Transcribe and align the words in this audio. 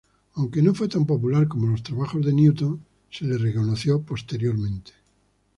Aunque 0.33 0.63
no 0.63 0.73
fue 0.73 0.87
tan 0.87 1.05
popular 1.05 1.47
como 1.47 1.67
los 1.67 1.83
trabajos 1.83 2.25
de 2.25 2.33
Newton, 2.33 2.83
se 3.11 3.25
le 3.25 3.37
reconoció 3.37 4.01
posteriormente. 4.01 4.93